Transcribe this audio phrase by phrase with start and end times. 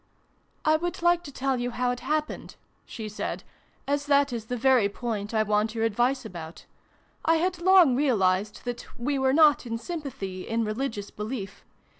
[0.65, 2.55] "I would like to tell you how it happened,"
[2.87, 3.43] she said;
[3.87, 6.65] "as that is the very point I want your advice about.
[7.23, 11.63] I had long realised that we were not in sympathy in religious belief.